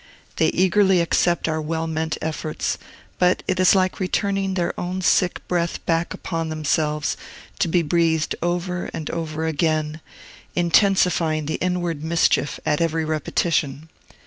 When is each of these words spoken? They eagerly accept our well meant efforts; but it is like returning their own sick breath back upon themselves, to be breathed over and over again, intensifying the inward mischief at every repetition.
They 0.37 0.47
eagerly 0.47 0.99
accept 0.99 1.47
our 1.47 1.61
well 1.61 1.85
meant 1.85 2.17
efforts; 2.23 2.79
but 3.19 3.43
it 3.47 3.59
is 3.59 3.75
like 3.75 3.99
returning 3.99 4.55
their 4.55 4.73
own 4.79 5.03
sick 5.03 5.47
breath 5.47 5.85
back 5.85 6.11
upon 6.15 6.49
themselves, 6.49 7.15
to 7.59 7.67
be 7.67 7.83
breathed 7.83 8.35
over 8.41 8.89
and 8.95 9.11
over 9.11 9.45
again, 9.45 10.01
intensifying 10.55 11.45
the 11.45 11.57
inward 11.61 12.03
mischief 12.03 12.59
at 12.65 12.81
every 12.81 13.05
repetition. 13.05 13.89